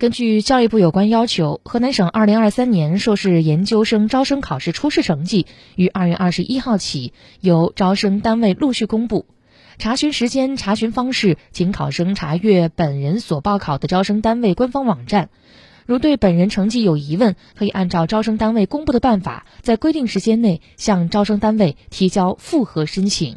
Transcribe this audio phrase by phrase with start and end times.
[0.00, 5.44] 根据教育部有关要求，河南省2023年硕士研究生招生考试初试成绩
[5.76, 9.26] 于2月21号起由招生单位陆续公布，
[9.76, 15.28] 查询时间查询方式请考生查阅本人所报考的招生单位官方网站，
[15.84, 23.36] 如对本人成绩有疑问，可以按照招生单位公布的办法，在规定时间内向招生单位提交复核申请。